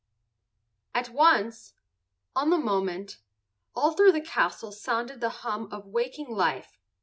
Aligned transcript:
At 0.95 1.09
once—on 1.11 2.49
the 2.49 2.57
moment—all 2.57 3.91
through 3.91 4.13
the 4.13 4.19
castle 4.21 4.71
sounded 4.71 5.21
the 5.21 5.29
hum 5.45 5.69
of 5.71 5.85
waking 5.85 6.29
life. 6.33 6.79